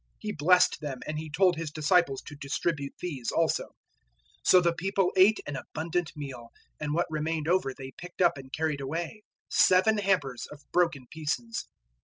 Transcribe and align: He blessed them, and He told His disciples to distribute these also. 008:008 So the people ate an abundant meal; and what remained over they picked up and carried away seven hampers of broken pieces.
He 0.17 0.31
blessed 0.31 0.81
them, 0.81 0.97
and 1.05 1.19
He 1.19 1.29
told 1.29 1.57
His 1.57 1.69
disciples 1.69 2.23
to 2.23 2.33
distribute 2.35 2.95
these 3.01 3.29
also. 3.31 3.65
008:008 3.65 3.71
So 4.45 4.59
the 4.59 4.73
people 4.73 5.11
ate 5.15 5.39
an 5.45 5.55
abundant 5.55 6.13
meal; 6.15 6.49
and 6.79 6.95
what 6.95 7.05
remained 7.11 7.47
over 7.47 7.71
they 7.71 7.91
picked 7.99 8.19
up 8.19 8.35
and 8.35 8.51
carried 8.51 8.81
away 8.81 9.21
seven 9.51 9.99
hampers 9.99 10.47
of 10.51 10.63
broken 10.71 11.05
pieces. 11.11 11.65